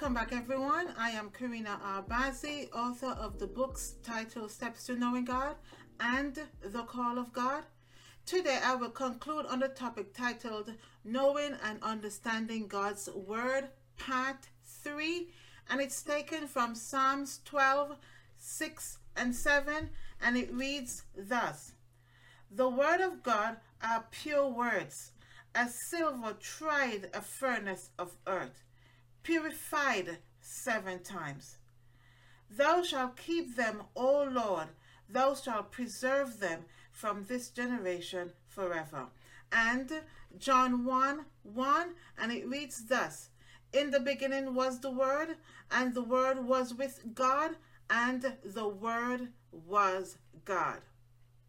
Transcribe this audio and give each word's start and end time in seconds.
Welcome 0.00 0.14
back, 0.14 0.32
everyone. 0.32 0.94
I 0.96 1.10
am 1.10 1.28
Karina 1.28 1.78
Arbazi, 1.84 2.74
author 2.74 3.14
of 3.20 3.38
the 3.38 3.46
books 3.46 3.96
titled 4.02 4.50
Steps 4.50 4.86
to 4.86 4.94
Knowing 4.94 5.26
God 5.26 5.56
and 6.00 6.38
The 6.62 6.84
Call 6.84 7.18
of 7.18 7.34
God. 7.34 7.64
Today, 8.24 8.58
I 8.64 8.76
will 8.76 8.88
conclude 8.88 9.44
on 9.44 9.60
the 9.60 9.68
topic 9.68 10.14
titled 10.14 10.72
Knowing 11.04 11.54
and 11.62 11.82
Understanding 11.82 12.66
God's 12.66 13.10
Word, 13.14 13.68
Part 13.98 14.48
3, 14.64 15.28
and 15.68 15.82
it's 15.82 16.02
taken 16.02 16.46
from 16.46 16.74
Psalms 16.74 17.40
12, 17.44 17.98
6 18.38 18.98
and 19.18 19.36
7, 19.36 19.90
and 20.22 20.36
it 20.38 20.50
reads 20.50 21.02
thus 21.14 21.72
The 22.50 22.70
Word 22.70 23.02
of 23.02 23.22
God 23.22 23.58
are 23.82 24.06
pure 24.10 24.48
words, 24.48 25.12
as 25.54 25.76
silver 25.90 26.32
tried 26.40 27.10
a 27.12 27.20
furnace 27.20 27.90
of 27.98 28.12
earth 28.26 28.64
purified 29.22 30.18
seven 30.40 31.02
times. 31.02 31.58
Thou 32.50 32.82
shalt 32.82 33.16
keep 33.16 33.56
them, 33.56 33.82
O 33.94 34.24
Lord, 34.24 34.68
thou 35.08 35.34
shalt 35.34 35.70
preserve 35.70 36.40
them 36.40 36.64
from 36.90 37.24
this 37.24 37.48
generation 37.48 38.32
forever. 38.48 39.06
And 39.52 40.02
John 40.38 40.84
1 40.84 41.24
1, 41.42 41.94
and 42.18 42.32
it 42.32 42.48
reads 42.48 42.86
thus 42.86 43.30
In 43.72 43.90
the 43.90 44.00
beginning 44.00 44.54
was 44.54 44.80
the 44.80 44.90
Word, 44.90 45.36
and 45.70 45.94
the 45.94 46.02
Word 46.02 46.44
was 46.44 46.74
with 46.74 47.14
God, 47.14 47.52
and 47.88 48.36
the 48.44 48.68
Word 48.68 49.28
was 49.52 50.16
God. 50.44 50.80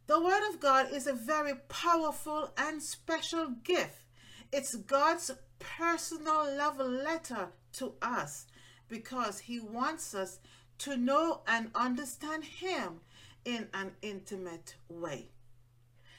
The 0.07 0.19
Word 0.19 0.47
of 0.49 0.59
God 0.59 0.91
is 0.91 1.07
a 1.07 1.13
very 1.13 1.55
powerful 1.67 2.51
and 2.57 2.81
special 2.81 3.49
gift. 3.63 4.03
It's 4.51 4.75
God's 4.75 5.31
personal 5.59 6.57
love 6.57 6.79
letter 6.79 7.49
to 7.73 7.93
us 8.01 8.47
because 8.89 9.39
He 9.39 9.59
wants 9.59 10.13
us 10.13 10.39
to 10.79 10.97
know 10.97 11.41
and 11.47 11.71
understand 11.75 12.43
Him 12.43 13.01
in 13.45 13.67
an 13.73 13.91
intimate 14.01 14.75
way. 14.89 15.29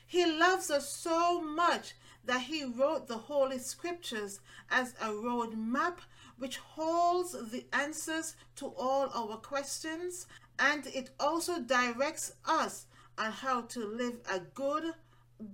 He 0.06 0.26
loves 0.26 0.70
us 0.70 0.94
so 0.94 1.40
much 1.40 1.94
that 2.24 2.42
He 2.42 2.64
wrote 2.64 3.08
the 3.08 3.18
Holy 3.18 3.58
Scriptures 3.58 4.40
as 4.70 4.94
a 5.00 5.12
road 5.12 5.56
map 5.56 6.00
which 6.38 6.58
holds 6.58 7.32
the 7.50 7.64
answers 7.72 8.36
to 8.56 8.66
all 8.66 9.08
our 9.14 9.36
questions 9.36 10.26
and 10.58 10.86
it 10.88 11.10
also 11.18 11.60
directs 11.60 12.32
us 12.44 12.86
on 13.18 13.32
how 13.32 13.62
to 13.62 13.84
live 13.84 14.18
a 14.30 14.40
good, 14.40 14.94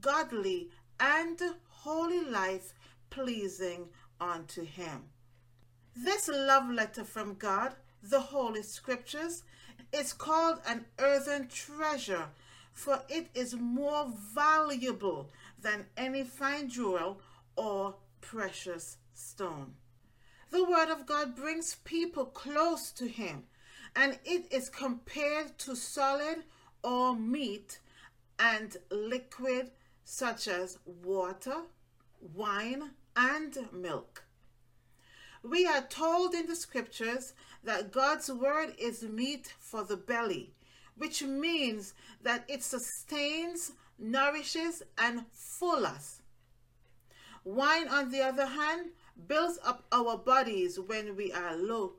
godly, 0.00 0.70
and 1.00 1.40
holy 1.68 2.24
life 2.24 2.74
pleasing 3.10 3.88
unto 4.20 4.64
Him. 4.64 5.04
This 5.96 6.28
love 6.28 6.70
letter 6.70 7.04
from 7.04 7.34
God, 7.34 7.74
the 8.02 8.20
Holy 8.20 8.62
Scriptures, 8.62 9.42
is 9.92 10.12
called 10.12 10.60
an 10.66 10.84
earthen 10.98 11.48
treasure, 11.48 12.28
for 12.72 13.02
it 13.08 13.28
is 13.34 13.54
more 13.54 14.12
valuable 14.34 15.30
than 15.60 15.86
any 15.96 16.24
fine 16.24 16.68
jewel 16.68 17.20
or 17.56 17.96
precious 18.20 18.98
stone. 19.14 19.74
The 20.50 20.64
Word 20.64 20.88
of 20.88 21.06
God 21.06 21.34
brings 21.34 21.76
people 21.84 22.26
close 22.26 22.90
to 22.92 23.08
Him, 23.08 23.44
and 23.96 24.18
it 24.24 24.52
is 24.52 24.68
compared 24.68 25.58
to 25.58 25.74
solid 25.74 26.44
or 26.82 27.16
meat 27.16 27.80
and 28.38 28.76
liquid 28.90 29.70
such 30.04 30.48
as 30.48 30.78
water, 30.84 31.62
wine, 32.34 32.90
and 33.16 33.68
milk. 33.72 34.24
We 35.42 35.66
are 35.66 35.82
told 35.82 36.34
in 36.34 36.46
the 36.46 36.56
scriptures 36.56 37.32
that 37.64 37.92
God's 37.92 38.30
word 38.30 38.74
is 38.78 39.02
meat 39.02 39.54
for 39.58 39.84
the 39.84 39.96
belly, 39.96 40.52
which 40.96 41.22
means 41.22 41.94
that 42.22 42.44
it 42.48 42.62
sustains, 42.62 43.72
nourishes, 43.98 44.82
and 44.96 45.24
full 45.32 45.86
us. 45.86 46.22
Wine, 47.44 47.88
on 47.88 48.10
the 48.10 48.20
other 48.20 48.46
hand, 48.46 48.90
builds 49.26 49.58
up 49.64 49.84
our 49.92 50.16
bodies 50.16 50.78
when 50.78 51.16
we 51.16 51.32
are 51.32 51.56
low. 51.56 51.94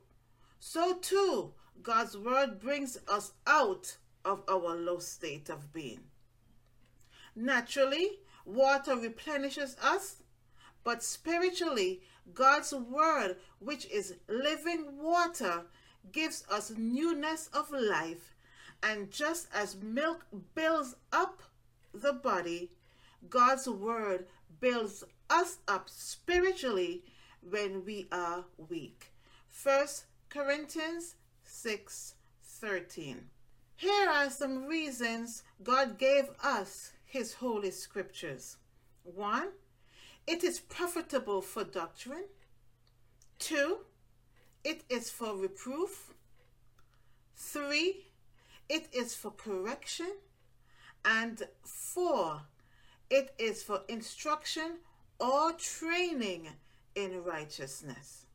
So 0.58 0.94
too, 0.98 1.52
God's 1.82 2.16
word 2.16 2.60
brings 2.60 2.98
us 3.08 3.32
out 3.46 3.96
of 4.24 4.42
our 4.48 4.76
low 4.76 4.98
state 4.98 5.48
of 5.48 5.72
being. 5.72 6.00
Naturally, 7.34 8.20
water 8.44 8.96
replenishes 8.96 9.76
us, 9.82 10.22
but 10.84 11.02
spiritually, 11.02 12.02
God's 12.34 12.72
word, 12.72 13.36
which 13.58 13.86
is 13.86 14.14
living 14.28 14.98
water, 14.98 15.64
gives 16.12 16.44
us 16.50 16.72
newness 16.76 17.48
of 17.52 17.70
life. 17.70 18.34
And 18.82 19.10
just 19.10 19.48
as 19.54 19.76
milk 19.76 20.26
builds 20.54 20.96
up 21.12 21.42
the 21.92 22.12
body, 22.12 22.70
God's 23.28 23.68
word 23.68 24.26
builds 24.60 25.04
us 25.28 25.58
up 25.68 25.88
spiritually 25.88 27.04
when 27.48 27.84
we 27.84 28.08
are 28.10 28.44
weak. 28.68 29.12
1 29.62 29.86
Corinthians 30.28 31.16
6 31.44 32.14
13. 32.42 33.22
Here 33.76 34.10
are 34.10 34.28
some 34.28 34.66
reasons 34.66 35.42
God 35.62 35.98
gave 35.98 36.28
us 36.42 36.92
His 37.04 37.34
holy 37.34 37.70
scriptures. 37.70 38.56
One, 39.02 39.48
it 40.30 40.44
is 40.44 40.60
profitable 40.60 41.42
for 41.42 41.64
doctrine. 41.64 42.26
Two, 43.40 43.78
it 44.62 44.84
is 44.88 45.10
for 45.10 45.36
reproof. 45.36 46.14
Three, 47.34 48.06
it 48.68 48.86
is 48.92 49.12
for 49.12 49.32
correction. 49.32 50.12
And 51.04 51.42
four, 51.64 52.42
it 53.10 53.34
is 53.38 53.64
for 53.64 53.80
instruction 53.88 54.78
or 55.18 55.52
training 55.54 56.50
in 56.94 57.24
righteousness. 57.24 58.26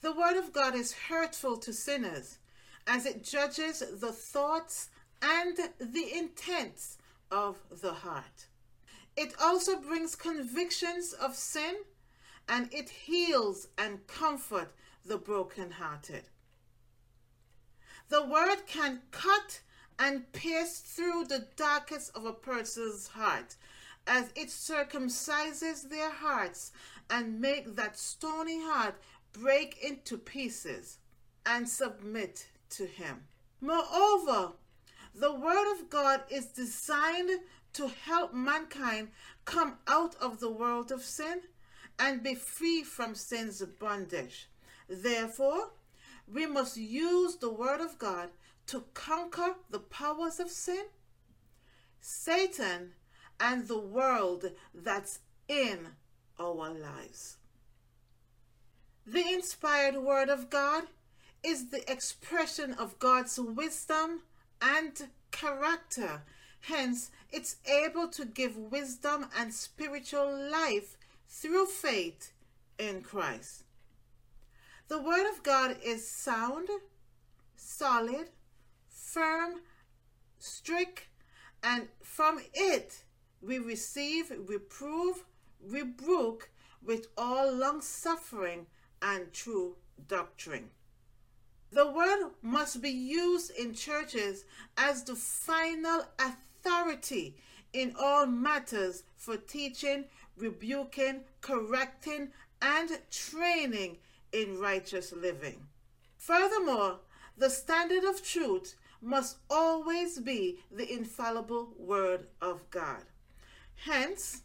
The 0.00 0.12
Word 0.12 0.38
of 0.38 0.54
God 0.54 0.74
is 0.74 0.94
hurtful 1.10 1.58
to 1.58 1.74
sinners 1.74 2.38
as 2.86 3.04
it 3.04 3.22
judges 3.22 3.82
the 4.00 4.12
thoughts 4.12 4.88
and 5.20 5.58
the 5.78 6.16
intents 6.16 6.96
of 7.30 7.56
the 7.82 7.92
heart. 7.92 8.46
It 9.16 9.34
also 9.40 9.78
brings 9.78 10.14
convictions 10.14 11.12
of 11.12 11.34
sin 11.34 11.76
and 12.48 12.72
it 12.72 12.88
heals 12.90 13.68
and 13.78 14.06
comforts 14.06 14.72
the 15.04 15.16
brokenhearted. 15.16 16.24
The 18.08 18.24
word 18.24 18.66
can 18.66 19.02
cut 19.10 19.60
and 19.98 20.30
pierce 20.32 20.78
through 20.78 21.24
the 21.24 21.46
darkest 21.56 22.14
of 22.16 22.24
a 22.24 22.32
person's 22.32 23.08
heart 23.08 23.56
as 24.06 24.30
it 24.36 24.48
circumcises 24.48 25.88
their 25.88 26.10
hearts 26.10 26.72
and 27.10 27.40
make 27.40 27.74
that 27.74 27.98
stony 27.98 28.60
heart 28.62 28.94
break 29.32 29.78
into 29.82 30.18
pieces 30.18 30.98
and 31.44 31.68
submit 31.68 32.46
to 32.70 32.86
him. 32.86 33.22
Moreover, 33.60 34.52
the 35.14 35.32
word 35.32 35.72
of 35.72 35.88
God 35.88 36.22
is 36.30 36.46
designed 36.46 37.30
to 37.76 37.88
help 38.06 38.32
mankind 38.32 39.08
come 39.44 39.74
out 39.86 40.14
of 40.16 40.40
the 40.40 40.50
world 40.50 40.90
of 40.90 41.02
sin 41.02 41.42
and 41.98 42.22
be 42.22 42.34
free 42.34 42.82
from 42.82 43.14
sin's 43.14 43.62
bondage. 43.62 44.48
Therefore, 44.88 45.72
we 46.32 46.46
must 46.46 46.78
use 46.78 47.36
the 47.36 47.52
Word 47.52 47.80
of 47.82 47.98
God 47.98 48.30
to 48.68 48.84
conquer 48.94 49.56
the 49.70 49.78
powers 49.78 50.40
of 50.40 50.50
sin, 50.50 50.86
Satan, 52.00 52.92
and 53.38 53.68
the 53.68 53.78
world 53.78 54.52
that's 54.74 55.18
in 55.46 55.88
our 56.38 56.70
lives. 56.70 57.36
The 59.06 59.28
inspired 59.34 59.96
Word 59.96 60.30
of 60.30 60.48
God 60.48 60.84
is 61.42 61.68
the 61.68 61.90
expression 61.90 62.72
of 62.72 62.98
God's 62.98 63.38
wisdom 63.38 64.22
and 64.62 65.08
character 65.30 66.22
Hence, 66.60 67.10
it's 67.30 67.56
able 67.66 68.08
to 68.08 68.24
give 68.24 68.56
wisdom 68.56 69.26
and 69.38 69.52
spiritual 69.52 70.50
life 70.50 70.96
through 71.28 71.66
faith 71.66 72.32
in 72.78 73.02
Christ. 73.02 73.64
The 74.88 75.00
Word 75.00 75.28
of 75.28 75.42
God 75.42 75.76
is 75.84 76.08
sound, 76.08 76.68
solid, 77.56 78.30
firm, 78.88 79.60
strict, 80.38 81.08
and 81.62 81.88
from 82.02 82.40
it 82.54 83.02
we 83.40 83.58
receive, 83.58 84.32
reprove, 84.46 85.24
rebuke 85.60 86.50
with 86.84 87.08
all 87.16 87.52
long 87.52 87.80
suffering 87.80 88.66
and 89.02 89.32
true 89.32 89.76
doctrine. 90.08 90.70
The 91.72 91.90
word 91.90 92.30
must 92.42 92.80
be 92.80 92.90
used 92.90 93.50
in 93.50 93.74
churches 93.74 94.44
as 94.76 95.02
the 95.02 95.16
final 95.16 96.04
authority 96.18 96.45
authority 96.66 97.36
in 97.72 97.94
all 97.98 98.26
matters 98.26 99.04
for 99.16 99.36
teaching, 99.36 100.04
rebuking, 100.36 101.20
correcting, 101.40 102.28
and 102.62 102.90
training 103.10 103.98
in 104.32 104.58
righteous 104.58 105.12
living. 105.12 105.60
Furthermore, 106.16 107.00
the 107.36 107.50
standard 107.50 108.04
of 108.04 108.22
truth 108.22 108.76
must 109.02 109.36
always 109.50 110.18
be 110.18 110.58
the 110.70 110.90
infallible 110.90 111.68
Word 111.78 112.26
of 112.40 112.68
God. 112.70 113.04
Hence, 113.84 114.42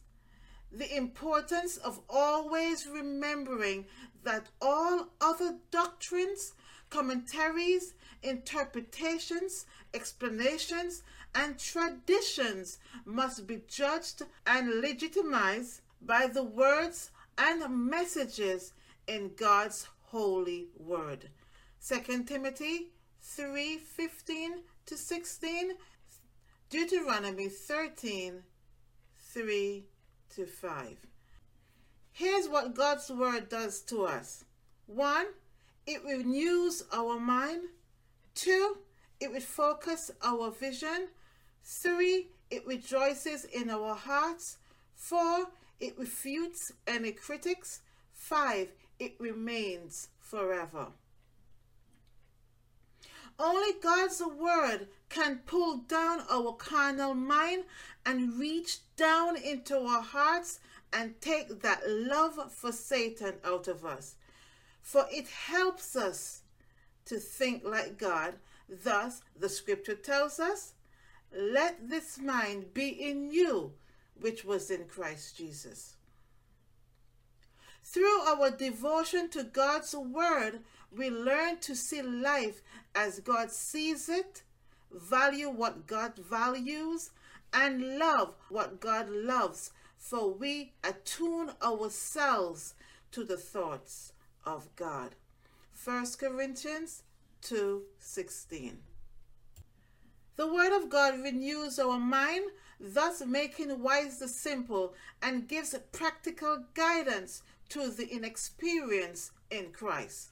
the 0.71 0.95
importance 0.95 1.77
of 1.77 2.01
always 2.09 2.88
remembering 2.88 3.85
that 4.24 4.47
all 4.62 5.07
other 5.19 5.56
doctrines, 5.71 6.53
commentaries, 6.89 7.94
interpretations, 8.24 9.65
explanations, 9.94 11.03
and 11.33 11.57
traditions 11.57 12.79
must 13.05 13.47
be 13.47 13.61
judged 13.67 14.23
and 14.45 14.81
legitimized 14.81 15.81
by 16.01 16.27
the 16.27 16.43
words 16.43 17.11
and 17.37 17.89
messages 17.89 18.73
in 19.07 19.31
God's 19.35 19.87
holy 20.07 20.67
word. 20.77 21.29
2 21.85 22.23
Timothy 22.25 22.91
3:15 23.23 24.63
to 24.85 24.97
16, 24.97 25.77
Deuteronomy 26.69 27.49
13 27.49 28.43
3 29.17 29.85
to 30.35 30.45
5. 30.45 30.97
Here's 32.11 32.49
what 32.49 32.75
God's 32.75 33.09
word 33.09 33.47
does 33.49 33.81
to 33.83 34.03
us. 34.03 34.43
1. 34.87 35.27
It 35.87 36.03
renews 36.03 36.83
our 36.91 37.17
mind. 37.19 37.69
2. 38.35 38.77
It 39.19 39.31
will 39.31 39.39
focus 39.39 40.11
our 40.21 40.51
vision. 40.51 41.07
3. 41.63 42.27
It 42.49 42.65
rejoices 42.67 43.45
in 43.45 43.69
our 43.69 43.95
hearts. 43.95 44.57
4. 44.95 45.45
It 45.79 45.97
refutes 45.97 46.71
any 46.87 47.11
critics. 47.11 47.81
5. 48.13 48.69
It 48.99 49.15
remains 49.19 50.09
forever. 50.19 50.87
Only 53.39 53.73
God's 53.81 54.21
word 54.21 54.87
can 55.09 55.39
pull 55.47 55.77
down 55.77 56.21
our 56.29 56.53
carnal 56.53 57.15
mind 57.15 57.63
and 58.05 58.39
reach 58.39 58.79
down 58.95 59.35
into 59.35 59.79
our 59.79 60.01
hearts 60.01 60.59
and 60.93 61.19
take 61.21 61.61
that 61.61 61.81
love 61.87 62.51
for 62.51 62.71
Satan 62.71 63.35
out 63.43 63.67
of 63.67 63.83
us. 63.85 64.15
For 64.81 65.07
it 65.09 65.27
helps 65.27 65.95
us 65.95 66.41
to 67.05 67.17
think 67.17 67.63
like 67.63 67.97
God. 67.97 68.35
Thus, 68.69 69.21
the 69.37 69.49
scripture 69.49 69.95
tells 69.95 70.39
us, 70.39 70.73
Let 71.33 71.89
this 71.89 72.19
mind 72.19 72.73
be 72.73 72.89
in 72.89 73.31
you, 73.31 73.73
which 74.19 74.43
was 74.43 74.69
in 74.69 74.85
Christ 74.85 75.37
Jesus. 75.37 75.95
Through 77.83 78.21
our 78.21 78.51
devotion 78.51 79.29
to 79.29 79.43
God's 79.43 79.95
Word, 79.95 80.59
we 80.95 81.09
learn 81.09 81.59
to 81.59 81.75
see 81.75 82.01
life 82.01 82.61
as 82.93 83.19
God 83.19 83.51
sees 83.51 84.09
it, 84.09 84.43
value 84.91 85.49
what 85.49 85.87
God 85.87 86.17
values, 86.17 87.11
and 87.53 87.97
love 87.97 88.35
what 88.49 88.79
God 88.79 89.09
loves, 89.09 89.71
for 89.97 90.33
we 90.33 90.73
attune 90.83 91.51
ourselves 91.61 92.75
to 93.11 93.23
the 93.23 93.37
thoughts 93.37 94.13
of 94.45 94.73
God. 94.75 95.15
1 95.73 96.17
Corinthians 96.17 97.03
2:16 97.41 98.83
The 100.37 100.51
word 100.51 100.75
of 100.75 100.89
God 100.89 101.21
renews 101.21 101.77
our 101.77 101.99
mind, 101.99 102.45
thus 102.79 103.23
making 103.25 103.81
wise 103.81 104.19
the 104.19 104.27
simple 104.27 104.93
and 105.21 105.47
gives 105.47 105.75
practical 105.91 106.65
guidance 106.73 107.43
to 107.69 107.89
the 107.89 108.11
inexperienced 108.11 109.31
in 109.49 109.71
Christ. 109.71 110.31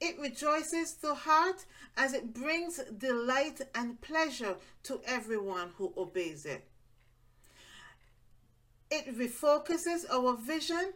It 0.00 0.18
rejoices 0.20 0.94
the 0.94 1.14
heart 1.14 1.64
as 1.96 2.12
it 2.12 2.32
brings 2.32 2.78
delight 2.96 3.60
and 3.74 4.00
pleasure 4.00 4.56
to 4.84 5.00
everyone 5.04 5.72
who 5.76 5.92
obeys 5.96 6.46
it. 6.46 6.64
It 8.90 9.18
refocuses 9.18 10.08
our 10.10 10.36
vision, 10.36 10.92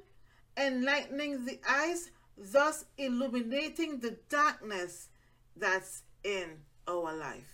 enlightening 0.56 1.44
the 1.44 1.58
eyes, 1.68 2.10
thus 2.38 2.84
illuminating 2.96 3.98
the 3.98 4.18
darkness 4.28 5.08
that's 5.56 6.02
in 6.24 6.62
our 6.86 7.14
life. 7.14 7.51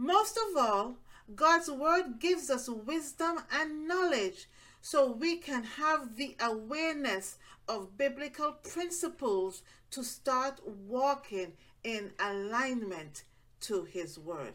Most 0.00 0.38
of 0.38 0.56
all, 0.56 0.96
God's 1.36 1.70
Word 1.70 2.20
gives 2.20 2.48
us 2.48 2.70
wisdom 2.70 3.40
and 3.52 3.86
knowledge 3.86 4.48
so 4.80 5.12
we 5.12 5.36
can 5.36 5.62
have 5.62 6.16
the 6.16 6.36
awareness 6.40 7.36
of 7.68 7.98
biblical 7.98 8.52
principles 8.52 9.60
to 9.90 10.02
start 10.02 10.62
walking 10.66 11.52
in 11.84 12.12
alignment 12.18 13.24
to 13.60 13.84
His 13.84 14.18
Word. 14.18 14.54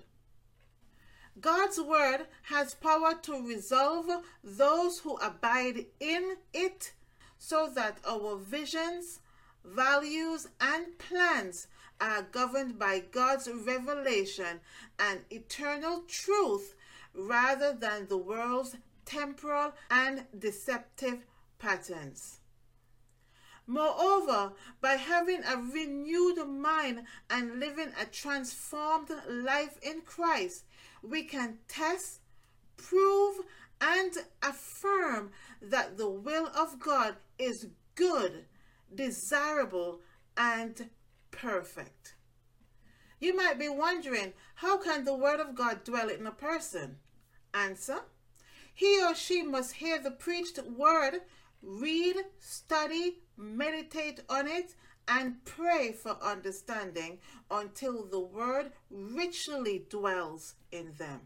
God's 1.40 1.80
Word 1.80 2.26
has 2.50 2.74
power 2.74 3.14
to 3.22 3.48
resolve 3.48 4.08
those 4.44 4.98
who 4.98 5.16
abide 5.18 5.86
in 6.00 6.38
it 6.56 6.94
so 7.38 7.70
that 7.76 8.00
our 8.04 8.36
visions, 8.36 9.20
values, 9.64 10.48
and 10.60 10.98
plans 10.98 11.68
are 12.00 12.24
governed 12.24 12.78
by 12.78 13.00
God's 13.00 13.50
revelation 13.50 14.60
and 15.00 15.22
eternal 15.30 16.04
truth 16.08 16.76
rather 17.14 17.74
than 17.74 18.08
the 18.08 18.18
world's 18.18 18.76
temporal 19.06 19.74
and 19.90 20.26
deceptive 20.38 21.26
patterns. 21.60 22.40
Moreover, 23.68 24.54
by 24.80 24.94
having 24.94 25.44
a 25.44 25.58
renewed 25.58 26.48
mind 26.48 27.04
and 27.30 27.60
living 27.60 27.92
a 28.00 28.06
transformed 28.06 29.10
life 29.28 29.80
in 29.82 30.02
Christ, 30.02 30.66
we 31.02 31.24
can 31.24 31.58
test, 31.68 32.20
prove, 32.78 33.38
and 33.82 34.14
affirm 34.44 35.32
that 35.62 35.98
the 35.98 36.10
will 36.10 36.48
of 36.56 36.80
God 36.80 37.16
is 37.40 37.68
good, 37.96 38.46
desirable, 38.94 40.02
and 40.38 40.90
perfect. 41.36 42.16
You 43.20 43.36
might 43.36 43.60
be 43.60 43.70
wondering, 43.70 44.34
how 44.56 44.78
can 44.78 45.06
the 45.06 45.16
Word 45.16 45.40
of 45.40 45.56
God 45.56 45.84
dwell 45.84 46.10
in 46.10 46.26
a 46.28 46.32
person? 46.32 46.98
Answer 47.54 48.02
He 48.74 49.02
or 49.04 49.16
she 49.16 49.44
must 49.44 49.74
hear 49.74 50.00
the 50.00 50.12
preached 50.12 50.60
Word, 50.64 51.22
read, 51.62 52.18
study, 52.40 53.20
meditate 53.38 54.22
on 54.30 54.48
it, 54.48 54.76
and 55.08 55.44
pray 55.46 55.92
for 55.92 56.18
understanding 56.22 57.20
until 57.52 58.06
the 58.06 58.20
word 58.20 58.72
richly 58.90 59.86
dwells 59.90 60.56
in 60.72 60.94
them. 60.98 61.22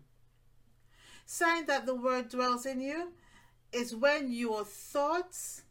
Sign 1.25 1.65
that 1.67 1.85
the 1.85 1.95
word 1.95 2.29
dwells 2.29 2.65
in 2.65 2.81
you 2.81 3.13
is 3.71 3.95
when 3.95 4.31
your 4.31 4.65
thoughts, 4.65 5.63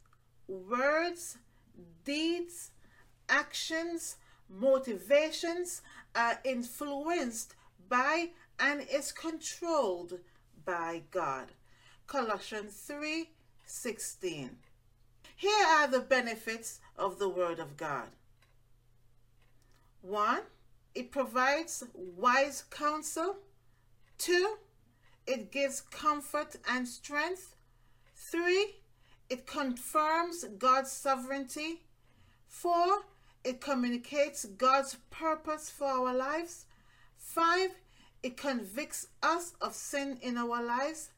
words, 0.47 1.37
deeds, 2.03 2.71
actions, 3.27 4.17
motivations 4.49 5.81
are 6.15 6.39
influenced 6.43 7.55
by 7.87 8.29
and 8.59 8.85
is 8.91 9.11
controlled 9.11 10.19
by 10.65 11.03
God. 11.11 11.47
Colossians 12.07 12.73
3 12.87 13.29
16. 13.65 14.57
Here 15.35 15.67
are 15.67 15.87
the 15.87 15.99
benefits 15.99 16.79
of 16.97 17.19
the 17.19 17.29
Word 17.29 17.59
of 17.59 17.77
God. 17.77 18.09
One, 20.01 20.41
it 20.95 21.11
provides 21.11 21.83
wise 21.93 22.63
counsel. 22.71 23.37
Two, 24.17 24.57
it 25.27 25.51
gives 25.51 25.81
comfort 25.81 26.55
and 26.67 26.87
strength. 26.87 27.55
Three, 28.15 28.75
it 29.29 29.45
confirms 29.45 30.45
God's 30.57 30.91
sovereignty. 30.91 31.83
Four, 32.47 33.03
it 33.43 33.61
communicates 33.61 34.45
God's 34.45 34.97
purpose 35.09 35.69
for 35.69 35.87
our 35.87 36.13
lives. 36.13 36.65
Five, 37.17 37.71
it 38.21 38.37
convicts 38.37 39.07
us 39.23 39.53
of 39.61 39.73
sin 39.73 40.17
in 40.21 40.37
our 40.37 40.61
lives. 40.63 41.09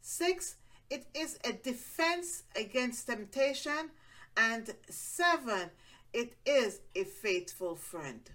Six, 0.00 0.56
it 0.90 1.06
is 1.14 1.38
a 1.44 1.52
defense 1.52 2.42
against 2.54 3.06
temptation. 3.06 3.90
And 4.36 4.74
seven, 4.88 5.70
it 6.12 6.36
is 6.44 6.80
a 6.94 7.04
faithful 7.04 7.76
friend. 7.76 8.30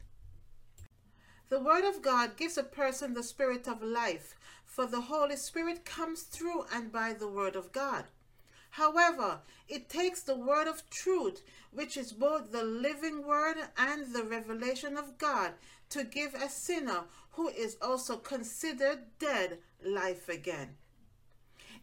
The 1.50 1.60
Word 1.60 1.84
of 1.84 2.02
God 2.02 2.38
gives 2.38 2.58
a 2.58 2.64
person 2.64 3.14
the 3.14 3.24
spirit 3.24 3.68
of 3.68 3.84
life, 3.84 4.36
for 4.66 4.88
the 4.88 5.02
Holy 5.02 5.36
Spirit 5.36 5.86
comes 5.86 6.24
through 6.24 6.66
and 6.74 6.92
by 6.92 7.14
the 7.14 7.28
Word 7.28 7.56
of 7.56 7.72
God. 7.72 8.06
However, 8.76 9.40
it 9.70 9.88
takes 9.88 10.22
the 10.22 10.36
Word 10.36 10.68
of 10.68 10.90
truth, 10.90 11.42
which 11.72 11.96
is 11.96 12.12
both 12.12 12.52
the 12.52 12.66
living 12.66 13.26
Word 13.26 13.56
and 13.78 14.14
the 14.14 14.24
revelation 14.24 14.98
of 14.98 15.18
God, 15.18 15.54
to 15.92 16.04
give 16.04 16.34
a 16.34 16.50
sinner 16.50 17.06
who 17.32 17.48
is 17.48 17.78
also 17.82 18.18
considered 18.18 19.18
dead 19.18 19.60
life 19.82 20.28
again. 20.28 20.76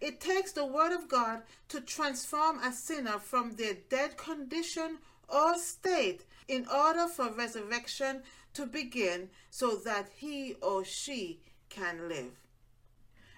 It 0.02 0.20
takes 0.20 0.52
the 0.52 0.66
Word 0.66 0.92
of 0.92 1.08
God 1.08 1.44
to 1.70 1.80
transform 1.80 2.58
a 2.58 2.75
sinner 2.75 3.18
from 3.18 3.56
their 3.56 3.78
dead 3.88 4.18
condition 4.18 4.99
or 5.30 5.56
state 5.56 6.26
in 6.46 6.66
order 6.68 7.08
for 7.08 7.32
resurrection 7.32 8.22
to 8.52 8.66
begin 8.66 9.30
so 9.49 9.76
that 9.76 10.11
he 10.16 10.56
or 10.61 10.84
she 10.84 11.40
can 11.70 12.11
live. 12.11 12.32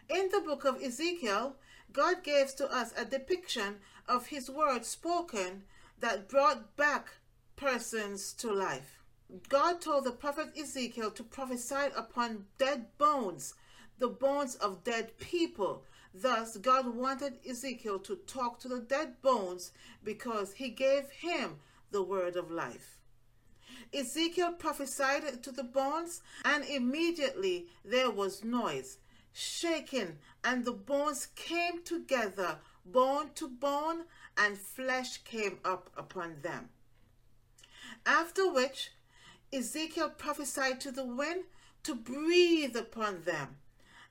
In 0.08 0.28
the 0.30 0.40
book 0.40 0.64
of 0.64 0.82
Ezekiel, 0.82 1.54
God 1.94 2.24
gave 2.24 2.54
to 2.56 2.66
us 2.70 2.92
a 2.96 3.04
depiction 3.04 3.76
of 4.08 4.26
his 4.26 4.50
word 4.50 4.84
spoken 4.84 5.62
that 6.00 6.28
brought 6.28 6.76
back 6.76 7.08
persons 7.56 8.32
to 8.34 8.52
life. 8.52 9.00
God 9.48 9.80
told 9.80 10.04
the 10.04 10.10
prophet 10.10 10.48
Ezekiel 10.58 11.12
to 11.12 11.22
prophesy 11.22 11.86
upon 11.96 12.46
dead 12.58 12.86
bones, 12.98 13.54
the 13.98 14.08
bones 14.08 14.56
of 14.56 14.82
dead 14.82 15.16
people. 15.18 15.84
Thus, 16.12 16.56
God 16.56 16.94
wanted 16.94 17.38
Ezekiel 17.48 18.00
to 18.00 18.16
talk 18.16 18.58
to 18.60 18.68
the 18.68 18.80
dead 18.80 19.22
bones 19.22 19.70
because 20.02 20.54
he 20.54 20.70
gave 20.70 21.08
him 21.10 21.60
the 21.92 22.02
word 22.02 22.36
of 22.36 22.50
life. 22.50 22.98
Ezekiel 23.92 24.52
prophesied 24.52 25.42
to 25.44 25.52
the 25.52 25.62
bones, 25.62 26.22
and 26.44 26.64
immediately 26.64 27.68
there 27.84 28.10
was 28.10 28.42
noise, 28.42 28.98
shaking, 29.35 30.19
and 30.43 30.64
the 30.64 30.73
bones 30.73 31.26
came 31.35 31.83
together, 31.83 32.59
bone 32.87 33.31
to 33.35 33.49
bone, 33.49 34.05
and 34.38 34.57
flesh 34.57 35.19
came 35.19 35.59
up 35.64 35.91
upon 35.97 36.37
them. 36.43 36.71
After 38.07 38.50
which, 38.50 38.93
Ezekiel 39.53 40.11
prophesied 40.11 40.81
to 40.81 40.91
the 40.91 41.05
wind 41.05 41.45
to 41.83 41.95
breathe 41.95 42.76
upon 42.76 43.23
them, 43.23 43.57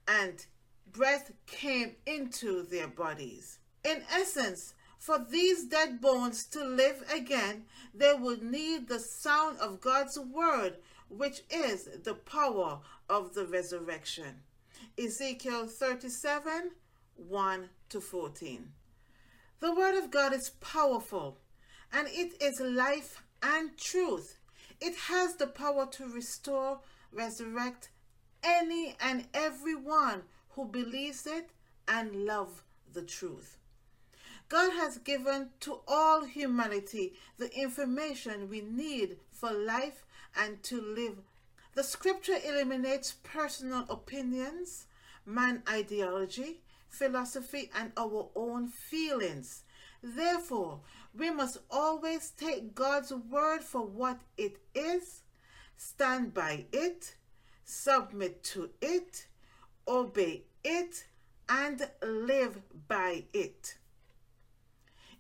and 0.07 0.45
breath 0.91 1.31
came 1.47 1.95
into 2.05 2.63
their 2.63 2.87
bodies. 2.87 3.59
In 3.83 4.03
essence, 4.11 4.73
for 4.97 5.19
these 5.19 5.65
dead 5.65 5.99
bones 5.99 6.45
to 6.47 6.63
live 6.63 7.03
again, 7.13 7.65
they 7.93 8.13
would 8.13 8.41
need 8.43 8.87
the 8.87 8.99
sound 8.99 9.57
of 9.59 9.81
God's 9.81 10.17
word, 10.17 10.77
which 11.09 11.41
is 11.49 11.89
the 12.03 12.13
power 12.13 12.79
of 13.09 13.33
the 13.33 13.45
resurrection. 13.45 14.43
Ezekiel 14.97 15.65
37 15.65 16.71
1 17.15 17.69
to 17.89 17.99
14. 17.99 18.71
The 19.59 19.73
word 19.73 19.97
of 19.97 20.11
God 20.11 20.33
is 20.33 20.51
powerful 20.61 21.39
and 21.91 22.07
it 22.11 22.39
is 22.41 22.59
life 22.59 23.23
and 23.41 23.75
truth. 23.77 24.37
It 24.79 24.95
has 25.07 25.35
the 25.35 25.47
power 25.47 25.87
to 25.93 26.07
restore, 26.07 26.81
resurrect 27.11 27.89
any 28.43 28.95
and 28.99 29.27
everyone 29.33 30.23
who 30.49 30.65
believes 30.65 31.25
it 31.25 31.49
and 31.87 32.25
love 32.25 32.63
the 32.91 33.03
truth. 33.03 33.57
God 34.49 34.73
has 34.73 34.99
given 34.99 35.49
to 35.61 35.79
all 35.87 36.25
humanity 36.25 37.13
the 37.37 37.51
information 37.57 38.49
we 38.49 38.61
need 38.61 39.17
for 39.31 39.51
life 39.51 40.05
and 40.37 40.61
to 40.63 40.79
live. 40.79 41.17
The 41.75 41.83
scripture 41.83 42.37
eliminates 42.45 43.15
personal 43.23 43.85
opinions, 43.89 44.85
man 45.25 45.63
ideology, 45.67 46.61
philosophy, 46.87 47.71
and 47.75 47.91
our 47.97 48.29
own 48.35 48.67
feelings. 48.67 49.63
Therefore, 50.03 50.81
we 51.17 51.31
must 51.31 51.57
always 51.71 52.29
take 52.31 52.75
God's 52.75 53.11
word 53.11 53.63
for 53.63 53.81
what 53.81 54.19
it 54.37 54.57
is, 54.75 55.21
stand 55.75 56.33
by 56.33 56.65
it, 56.71 57.15
submit 57.63 58.43
to 58.43 58.69
it, 58.79 59.25
obey 59.87 60.43
it, 60.63 61.05
and 61.49 61.89
live 62.03 62.61
by 62.87 63.25
it. 63.33 63.77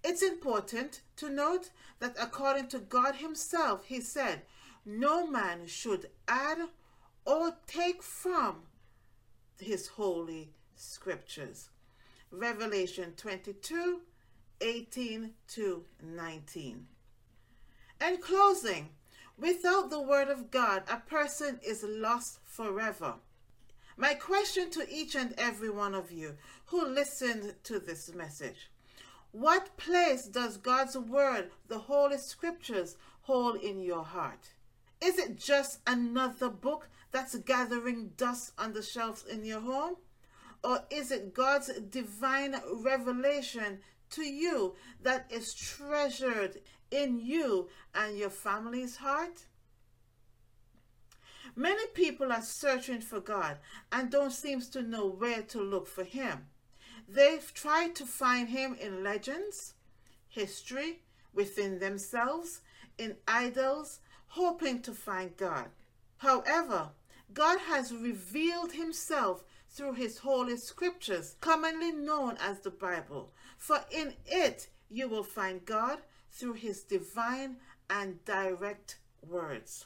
It's 0.03 0.21
important 0.21 1.01
to 1.15 1.29
note 1.29 1.69
that 1.99 2.15
according 2.21 2.67
to 2.67 2.79
God 2.79 3.15
Himself, 3.15 3.85
He 3.85 4.01
said, 4.01 4.43
No 4.85 5.25
man 5.25 5.67
should 5.67 6.09
add 6.27 6.59
or 7.25 7.55
take 7.67 8.03
from 8.03 8.63
His 9.59 9.87
holy 9.87 10.51
scriptures. 10.75 11.69
Revelation 12.31 13.13
22 13.15 14.01
18 14.61 15.31
to 15.49 15.83
19. 16.01 16.87
And 17.99 18.21
closing, 18.21 18.89
without 19.37 19.89
the 19.89 20.01
Word 20.01 20.29
of 20.29 20.51
God, 20.51 20.83
a 20.89 20.97
person 20.97 21.59
is 21.65 21.83
lost 21.83 22.39
forever. 22.43 23.15
My 23.97 24.13
question 24.13 24.71
to 24.71 24.87
each 24.89 25.15
and 25.15 25.33
every 25.37 25.69
one 25.69 25.93
of 25.93 26.11
you 26.11 26.37
who 26.67 26.85
listened 26.85 27.55
to 27.63 27.79
this 27.79 28.13
message 28.13 28.69
what 29.31 29.77
place 29.77 30.25
does 30.25 30.57
God's 30.57 30.95
Word, 30.95 31.49
the 31.67 31.79
Holy 31.79 32.19
Scriptures, 32.19 32.95
hold 33.23 33.55
in 33.55 33.79
your 33.79 34.03
heart? 34.03 34.52
Is 35.03 35.17
it 35.19 35.37
just 35.37 35.79
another 35.85 36.49
book 36.49 36.89
that's 37.11 37.35
gathering 37.35 38.11
dust 38.15 38.53
on 38.57 38.73
the 38.73 38.81
shelves 38.81 39.25
in 39.25 39.43
your 39.43 39.59
home? 39.59 39.95
Or 40.63 40.85
is 40.89 41.11
it 41.11 41.33
God's 41.33 41.69
divine 41.89 42.55
revelation 42.71 43.79
to 44.11 44.23
you 44.23 44.75
that 45.01 45.29
is 45.29 45.53
treasured 45.53 46.61
in 46.89 47.19
you 47.19 47.69
and 47.93 48.17
your 48.17 48.29
family's 48.29 48.97
heart? 48.97 49.45
Many 51.55 51.85
people 51.87 52.31
are 52.31 52.41
searching 52.41 53.01
for 53.01 53.19
God 53.19 53.57
and 53.91 54.09
don't 54.09 54.31
seem 54.31 54.61
to 54.61 54.81
know 54.81 55.07
where 55.07 55.43
to 55.43 55.61
look 55.61 55.87
for 55.87 56.03
Him. 56.03 56.45
They've 57.07 57.53
tried 57.53 57.95
to 57.95 58.05
find 58.05 58.49
him 58.49 58.75
in 58.79 59.03
legends, 59.03 59.73
history, 60.29 61.01
within 61.33 61.79
themselves, 61.79 62.61
in 62.97 63.17
idols, 63.27 63.99
hoping 64.33 64.81
to 64.81 64.91
find 64.91 65.37
God. 65.37 65.69
However, 66.17 66.89
God 67.35 67.59
has 67.59 67.93
revealed 67.93 68.71
himself 68.71 69.43
through 69.69 69.93
his 69.93 70.17
holy 70.17 70.57
scriptures, 70.57 71.35
commonly 71.39 71.91
known 71.91 72.37
as 72.39 72.59
the 72.59 72.71
Bible. 72.71 73.31
For 73.57 73.81
in 73.91 74.15
it 74.25 74.69
you 74.89 75.07
will 75.07 75.23
find 75.23 75.63
God 75.65 75.99
through 76.31 76.53
his 76.53 76.81
divine 76.81 77.57
and 77.91 78.25
direct 78.25 78.97
words. 79.21 79.85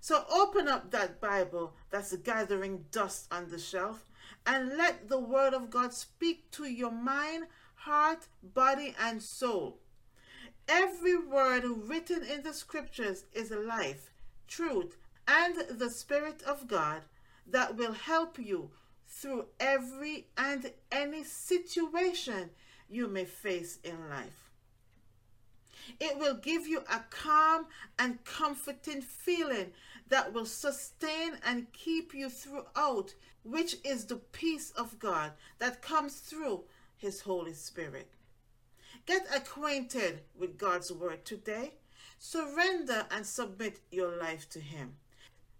So 0.00 0.24
open 0.28 0.66
up 0.66 0.90
that 0.90 1.20
Bible 1.20 1.74
that's 1.90 2.16
gathering 2.16 2.86
dust 2.90 3.28
on 3.30 3.50
the 3.50 3.58
shelf 3.58 4.04
and 4.46 4.76
let 4.76 5.08
the 5.08 5.20
word 5.20 5.54
of 5.54 5.70
God 5.70 5.92
speak 5.92 6.50
to 6.52 6.64
your 6.64 6.90
mind, 6.90 7.44
heart, 7.76 8.26
body, 8.42 8.96
and 9.00 9.22
soul. 9.22 9.78
Every 10.68 11.16
word 11.16 11.64
written 11.64 12.22
in 12.22 12.42
the 12.42 12.52
scriptures 12.52 13.24
is 13.32 13.50
life, 13.50 14.10
truth, 14.46 14.98
and 15.26 15.56
the 15.70 15.88
Spirit 15.88 16.42
of 16.42 16.68
God 16.68 17.02
that 17.46 17.76
will 17.76 17.94
help 17.94 18.38
you 18.38 18.70
through 19.06 19.46
every 19.58 20.26
and 20.36 20.70
any 20.92 21.24
situation 21.24 22.50
you 22.90 23.08
may 23.08 23.24
face 23.24 23.78
in 23.82 24.10
life. 24.10 24.50
It 25.98 26.18
will 26.18 26.34
give 26.34 26.66
you 26.66 26.80
a 26.80 27.00
calm 27.08 27.66
and 27.98 28.22
comforting 28.24 29.00
feeling 29.00 29.72
that 30.10 30.34
will 30.34 30.44
sustain 30.44 31.38
and 31.46 31.72
keep 31.72 32.12
you 32.12 32.28
throughout, 32.28 33.14
which 33.42 33.76
is 33.84 34.04
the 34.04 34.16
peace 34.16 34.70
of 34.72 34.98
God 34.98 35.32
that 35.60 35.80
comes 35.80 36.18
through 36.18 36.64
His 36.98 37.22
Holy 37.22 37.54
Spirit. 37.54 38.10
Get 39.08 39.26
acquainted 39.34 40.20
with 40.38 40.58
God's 40.58 40.92
Word 40.92 41.24
today. 41.24 41.72
Surrender 42.18 43.06
and 43.10 43.24
submit 43.24 43.80
your 43.90 44.14
life 44.14 44.50
to 44.50 44.60
Him. 44.60 44.96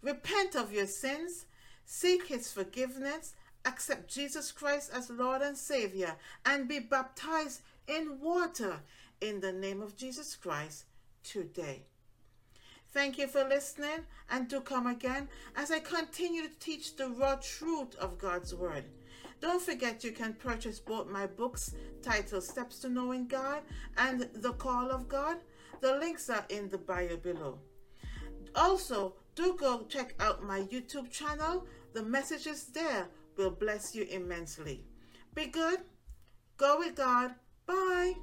Repent 0.02 0.54
of 0.54 0.70
your 0.70 0.86
sins, 0.86 1.46
seek 1.86 2.26
His 2.26 2.52
forgiveness, 2.52 3.32
accept 3.64 4.12
Jesus 4.12 4.52
Christ 4.52 4.90
as 4.94 5.08
Lord 5.08 5.40
and 5.40 5.56
Savior, 5.56 6.16
and 6.44 6.68
be 6.68 6.78
baptized 6.78 7.62
in 7.86 8.20
water 8.20 8.80
in 9.22 9.40
the 9.40 9.52
name 9.52 9.80
of 9.80 9.96
Jesus 9.96 10.36
Christ 10.36 10.84
today. 11.24 11.84
Thank 12.92 13.16
you 13.16 13.28
for 13.28 13.48
listening 13.48 14.04
and 14.30 14.46
do 14.46 14.60
come 14.60 14.86
again 14.86 15.26
as 15.56 15.70
I 15.70 15.78
continue 15.78 16.42
to 16.42 16.58
teach 16.60 16.96
the 16.96 17.08
raw 17.08 17.36
truth 17.36 17.94
of 17.94 18.18
God's 18.18 18.54
Word. 18.54 18.84
Don't 19.40 19.62
forget 19.62 20.02
you 20.02 20.12
can 20.12 20.34
purchase 20.34 20.80
both 20.80 21.08
my 21.08 21.26
books 21.26 21.74
titled 22.02 22.42
Steps 22.42 22.80
to 22.80 22.88
Knowing 22.88 23.28
God 23.28 23.62
and 23.96 24.28
The 24.34 24.52
Call 24.54 24.90
of 24.90 25.08
God. 25.08 25.36
The 25.80 25.96
links 25.98 26.28
are 26.28 26.44
in 26.48 26.68
the 26.68 26.78
bio 26.78 27.16
below. 27.16 27.58
Also, 28.54 29.14
do 29.36 29.56
go 29.56 29.84
check 29.88 30.14
out 30.18 30.42
my 30.42 30.62
YouTube 30.62 31.10
channel. 31.10 31.66
The 31.92 32.02
messages 32.02 32.64
there 32.64 33.06
will 33.36 33.50
bless 33.50 33.94
you 33.94 34.04
immensely. 34.10 34.84
Be 35.34 35.46
good, 35.46 35.80
go 36.56 36.78
with 36.78 36.96
God. 36.96 37.34
Bye. 37.66 38.14